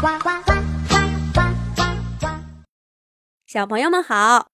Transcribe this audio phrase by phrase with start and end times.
[0.00, 0.52] 呱呱呱
[0.88, 0.96] 呱
[1.34, 1.40] 呱
[1.74, 1.82] 呱
[2.20, 2.26] 呱！
[3.44, 4.48] 小朋友们好，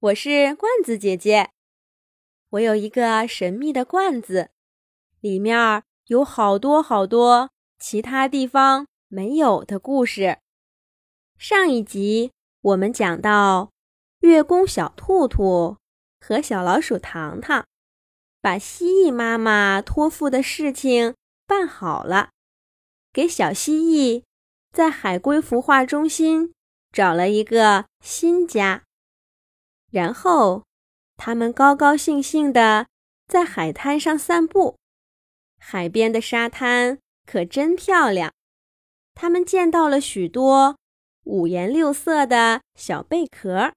[0.00, 1.50] 我是罐子姐姐。
[2.48, 4.48] 我有一个神秘的罐子，
[5.20, 10.38] 里面有好多好多其他地方没有的故事。
[11.36, 12.32] 上一集
[12.62, 13.72] 我们讲到，
[14.20, 15.76] 月宫小兔兔
[16.18, 17.66] 和小老鼠糖糖
[18.40, 21.14] 把蜥蜴妈妈托付的事情
[21.46, 22.30] 办好了，
[23.12, 24.22] 给小蜥蜴。
[24.72, 26.54] 在海龟孵化中心
[26.90, 28.84] 找了一个新家，
[29.90, 30.64] 然后
[31.16, 32.86] 他们高高兴兴地
[33.28, 34.78] 在海滩上散步。
[35.58, 38.32] 海边的沙滩可真漂亮，
[39.14, 40.78] 他们见到了许多
[41.24, 43.74] 五颜六色的小贝壳。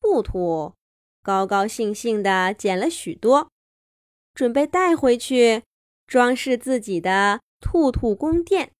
[0.00, 0.74] 兔兔
[1.22, 3.50] 高高兴兴地捡了许多，
[4.32, 5.64] 准备带回去
[6.06, 8.72] 装饰自己的兔兔宫殿。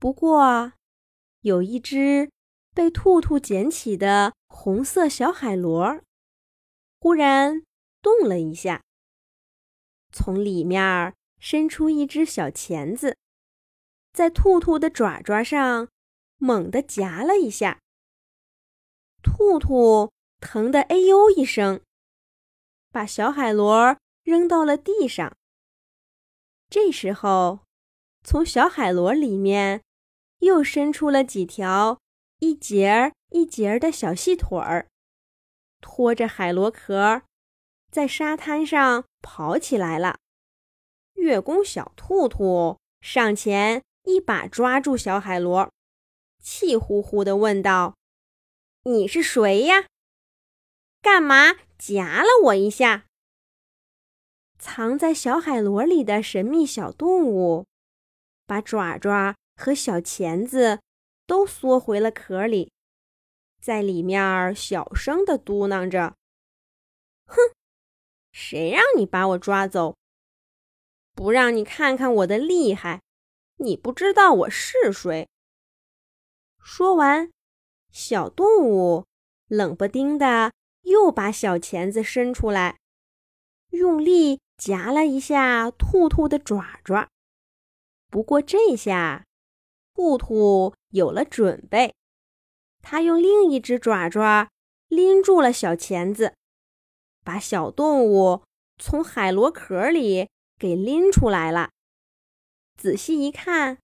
[0.00, 0.72] 不过，
[1.42, 2.30] 有一只
[2.74, 6.00] 被兔兔捡起的红色小海螺，
[6.98, 7.62] 忽然
[8.00, 8.82] 动了一下，
[10.10, 13.18] 从里面伸出一只小钳子，
[14.14, 15.88] 在兔兔的爪爪上
[16.38, 17.78] 猛地夹了一下。
[19.22, 21.82] 兔兔疼得哎呦一声，
[22.90, 25.36] 把小海螺扔到了地上。
[26.70, 27.66] 这时候，
[28.24, 29.82] 从小海螺里面。
[30.40, 32.00] 又伸出了几条
[32.40, 34.88] 一节儿一节儿的小细腿儿，
[35.80, 37.22] 拖着海螺壳，
[37.90, 40.18] 在沙滩上跑起来了。
[41.14, 45.70] 月宫小兔兔上前一把抓住小海螺，
[46.42, 47.94] 气呼呼地问道
[48.84, 49.86] ：“你是谁呀？
[51.02, 53.04] 干嘛夹了我一下？”
[54.58, 57.66] 藏在小海螺里的神秘小动物，
[58.46, 59.36] 把爪爪。
[59.60, 60.80] 和小钳子
[61.26, 62.72] 都缩回了壳里，
[63.60, 66.16] 在里面小声的嘟囔着
[67.28, 67.36] ：“哼，
[68.32, 69.96] 谁让你把我抓走？
[71.14, 73.02] 不让你看看我的厉害，
[73.58, 75.28] 你不知道我是谁。”
[76.58, 77.30] 说完，
[77.90, 79.04] 小动物
[79.46, 80.52] 冷不丁的
[80.84, 82.78] 又把小钳子伸出来，
[83.70, 87.10] 用力夹了一下兔兔的爪爪。
[88.08, 89.26] 不过这下。
[90.00, 91.94] 兔兔有了准备，
[92.80, 94.48] 它用另一只爪爪
[94.88, 96.32] 拎住了小钳子，
[97.22, 98.42] 把小动物
[98.78, 101.68] 从海螺壳里给拎出来了。
[102.78, 103.76] 仔细一看，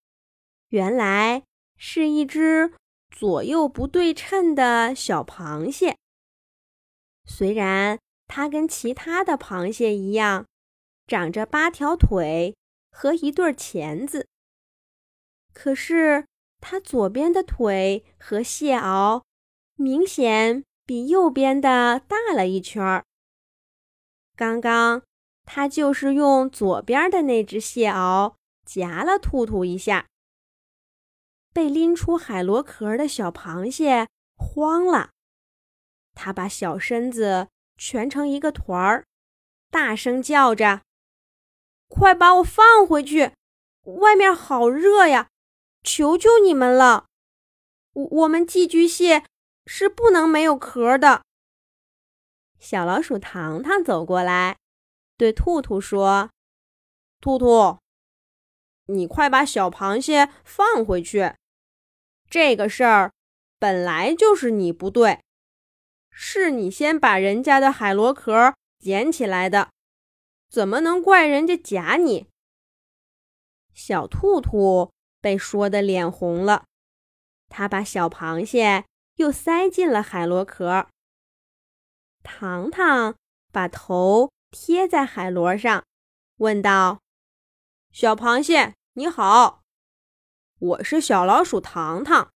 [0.70, 1.42] 原来
[1.76, 2.72] 是一只
[3.10, 5.98] 左右不对称的小螃蟹。
[7.26, 10.46] 虽然它跟其他的螃蟹一样，
[11.06, 12.56] 长着八条腿
[12.90, 14.26] 和一对钳子。
[15.58, 16.26] 可是，
[16.60, 19.22] 它左边的腿和蟹螯
[19.74, 23.06] 明显比右边的大了一圈儿。
[24.36, 25.02] 刚刚，
[25.46, 28.34] 他就是用左边的那只蟹螯
[28.66, 30.04] 夹了兔兔一下。
[31.54, 35.12] 被拎出海螺壳的小螃蟹慌了，
[36.14, 39.06] 他把小身子蜷成一个团儿，
[39.70, 40.82] 大声叫着
[41.88, 43.32] ：“快把我放回去！
[43.84, 45.30] 外面好热呀！”
[45.86, 47.06] 求求你们了，
[47.92, 49.24] 我我们寄居蟹
[49.66, 51.22] 是不能没有壳的。
[52.58, 54.58] 小老鼠糖糖走过来，
[55.16, 56.30] 对兔兔说
[57.22, 57.78] ：“兔兔，
[58.86, 61.34] 你快把小螃蟹放回去。
[62.28, 63.12] 这个事儿
[63.60, 65.22] 本来就是你不对，
[66.10, 69.70] 是你先把人家的海螺壳捡起来的，
[70.50, 72.26] 怎么能怪人家夹你？”
[73.72, 74.90] 小兔兔。
[75.26, 76.66] 被说的脸红了，
[77.48, 78.84] 他把小螃蟹
[79.16, 80.86] 又塞进了海螺壳。
[82.22, 83.16] 糖糖
[83.50, 85.84] 把头贴在海螺上，
[86.36, 87.00] 问道
[87.90, 89.64] ：“小螃蟹，你好，
[90.60, 92.30] 我是小老鼠糖糖，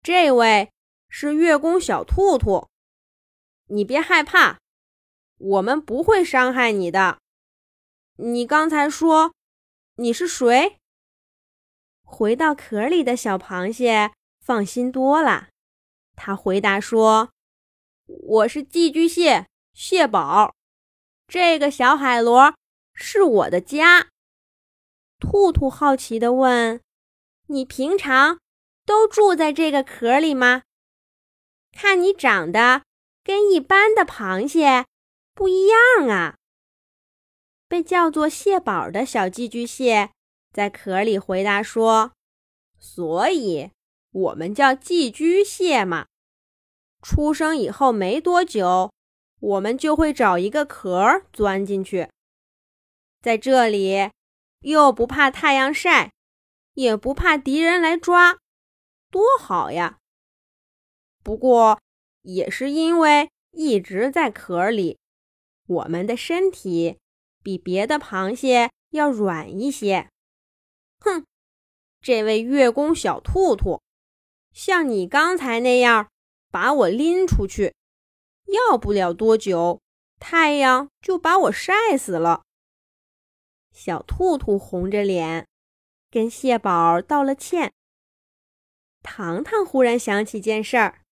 [0.00, 0.70] 这位
[1.08, 2.68] 是月宫小兔兔，
[3.66, 4.60] 你别害怕，
[5.38, 7.18] 我们不会伤害你的。
[8.18, 9.34] 你刚才说
[9.96, 10.78] 你是谁？”
[12.14, 15.48] 回到壳里的小螃蟹放心多了，
[16.14, 17.30] 他回答说
[18.06, 20.54] ：“我是寄居蟹蟹宝，
[21.26, 22.54] 这个小海螺
[22.94, 24.10] 是我的家。”
[25.18, 26.80] 兔兔好奇地问
[27.48, 28.38] ：“你平常
[28.86, 30.62] 都住在这个壳里吗？
[31.72, 32.82] 看你长得
[33.24, 34.86] 跟一般的螃蟹
[35.34, 36.36] 不一样啊！”
[37.66, 40.10] 被叫做蟹宝的小寄居蟹。
[40.54, 42.12] 在壳里回答说
[42.78, 43.72] ：“所以
[44.12, 46.06] 我们叫寄居蟹嘛。
[47.02, 48.92] 出生以后没多久，
[49.40, 52.08] 我们就会找一个壳钻进去，
[53.20, 54.12] 在这里
[54.60, 56.12] 又不怕太阳晒，
[56.74, 58.38] 也不怕敌人来抓，
[59.10, 59.98] 多好呀！
[61.24, 61.80] 不过
[62.22, 64.98] 也是因为一直在壳里，
[65.66, 66.98] 我们的身体
[67.42, 70.10] 比别的螃蟹要软一些。
[71.04, 71.26] 哼，
[72.00, 73.82] 这位月宫小兔兔，
[74.54, 76.10] 像你刚才那样
[76.50, 77.74] 把我拎出去，
[78.46, 79.82] 要不了多久，
[80.18, 82.44] 太阳就把我晒死了。
[83.70, 85.46] 小兔兔红着脸，
[86.10, 87.74] 跟蟹宝道了歉。
[89.02, 91.02] 糖糖忽然想起件事儿，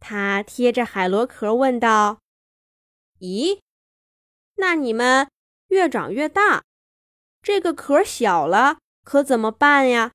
[0.00, 2.18] 他贴着海螺壳问道
[3.20, 3.60] ：“咦，
[4.56, 5.30] 那你们
[5.68, 6.64] 越长越大？”
[7.42, 10.12] 这个壳小了，可怎么办呀？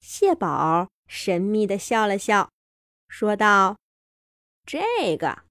[0.00, 2.50] 蟹宝神秘的笑了笑，
[3.08, 3.76] 说道
[4.66, 5.42] ：“这个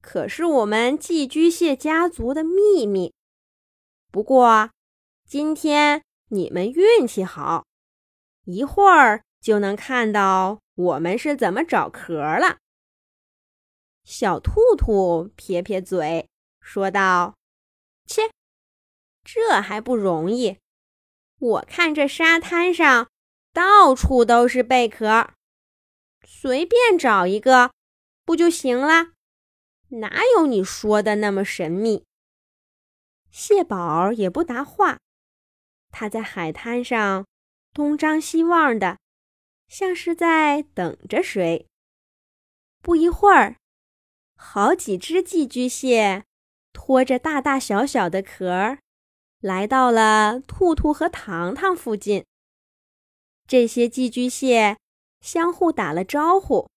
[0.00, 3.12] 可是我们寄居蟹家族的秘密。
[4.10, 4.70] 不过
[5.26, 7.66] 今天你们运气好，
[8.44, 12.58] 一会儿就能看到我们是怎么找壳了。”
[14.02, 16.28] 小兔兔撇撇嘴，
[16.60, 17.34] 说道
[18.06, 18.22] ：“切。”
[19.22, 20.58] 这还不容易？
[21.40, 23.08] 我看这沙滩上
[23.52, 25.32] 到处都是贝壳，
[26.22, 27.72] 随便找一个
[28.26, 29.12] 不就行了？
[29.88, 32.04] 哪有你说的那么神秘？
[33.30, 34.98] 蟹宝也不答话，
[35.90, 37.26] 他在海滩上
[37.72, 38.98] 东张西望的，
[39.66, 41.66] 像是在等着谁。
[42.82, 43.56] 不一会儿，
[44.36, 46.24] 好几只寄居蟹
[46.74, 48.76] 拖着大大小小的壳。
[49.40, 52.26] 来到了兔兔和糖糖附近，
[53.46, 54.76] 这些寄居蟹
[55.22, 56.68] 相互打了招呼，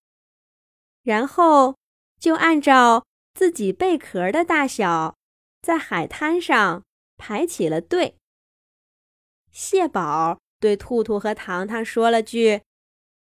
[1.02, 1.76] 然后
[2.18, 5.14] 就按照自己贝壳的大小，
[5.60, 6.82] 在海滩上
[7.18, 8.16] 排起了队。
[9.52, 12.62] 蟹宝对兔兔和糖糖说了句：“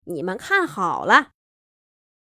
[0.05, 1.29] 你们看好了。”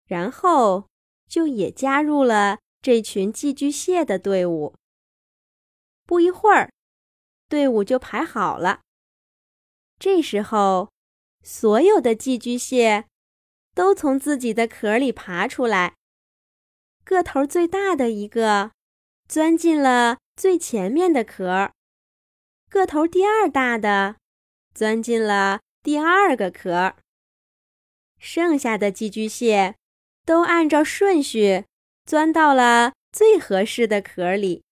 [0.05, 0.89] 然后
[1.29, 4.75] 就也加入了这群寄居蟹的队伍。
[6.05, 6.73] 不一会儿。
[7.49, 8.81] 队伍就排好了。
[9.99, 10.91] 这时候，
[11.43, 13.05] 所有的寄居蟹
[13.73, 15.95] 都从自己的壳里爬出来。
[17.03, 18.71] 个头最大的一个
[19.27, 21.71] 钻进了最前面的壳，
[22.69, 24.17] 个头第二大的
[24.73, 26.95] 钻进了第二个壳。
[28.19, 29.75] 剩下的寄居蟹
[30.25, 31.65] 都按照顺序
[32.05, 34.63] 钻到了最合适的壳里。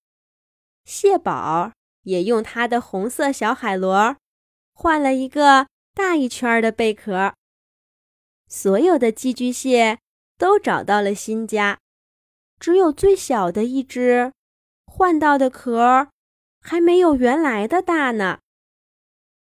[0.84, 1.72] 蟹宝。
[2.06, 4.16] 也用它的红色小海螺
[4.72, 7.34] 换了一个大一圈的贝壳。
[8.46, 9.98] 所有的寄居蟹
[10.38, 11.80] 都找到了新家，
[12.60, 14.32] 只有最小的一只
[14.86, 16.08] 换到的壳
[16.60, 18.38] 还没有原来的大呢。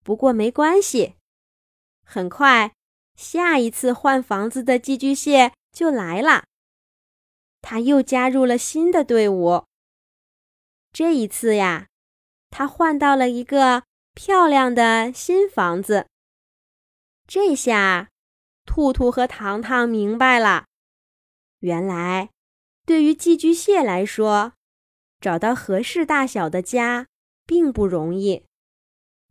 [0.02, 1.16] 不过没关系，
[2.06, 2.74] 很快
[3.18, 6.46] 下一次换房子的寄居蟹就来了，
[7.62, 9.66] 它又加入了新的队伍。
[10.94, 11.88] 这一次呀。
[12.58, 16.08] 他换到了一个漂亮的新房子。
[17.28, 18.12] 这下，
[18.66, 20.68] 兔兔和糖糖明白了，
[21.60, 22.30] 原来
[22.86, 24.54] 对于寄居蟹来说，
[25.20, 27.08] 找到合适大小的家
[27.46, 28.46] 并不容易。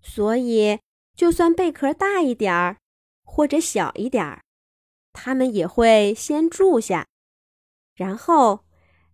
[0.02, 0.81] 所以，
[1.16, 2.76] 就算贝壳大一点儿
[3.23, 4.43] 或者小一点儿，
[5.14, 7.07] 他们也会先住下，
[7.95, 8.66] 然后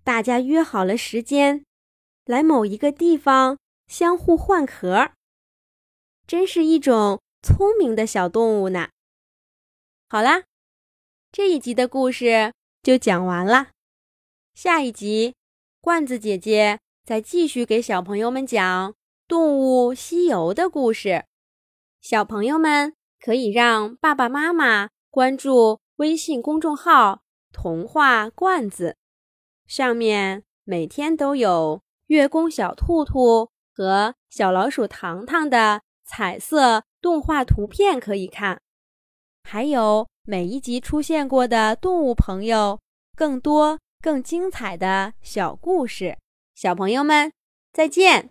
[0.02, 1.64] 大家约好了时间，
[2.24, 3.56] 来某一个地方。
[3.90, 5.10] 相互换壳，
[6.24, 8.90] 真是一种聪明的小动物呢。
[10.08, 10.44] 好啦，
[11.32, 12.54] 这一集的故事
[12.84, 13.70] 就讲完了。
[14.54, 15.34] 下一集，
[15.80, 18.92] 罐子姐姐再继续给小朋友们讲
[19.26, 21.24] 《动物西游》的故事。
[22.00, 28.96] 小朋友们可以让爸爸妈妈关注微信公众号“童话罐子”，
[29.66, 33.50] 上面每天都有月宫小兔兔。
[33.72, 38.60] 和小老鼠糖糖的彩色动画图片可以看，
[39.44, 42.78] 还有每一集出现过的动物朋友，
[43.16, 46.18] 更多更精彩的小故事。
[46.54, 47.32] 小朋友们，
[47.72, 48.28] 再见。